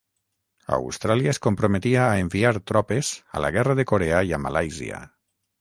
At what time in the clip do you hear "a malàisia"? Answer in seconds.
4.39-5.05